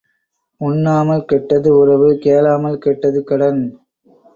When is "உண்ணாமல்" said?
0.61-1.23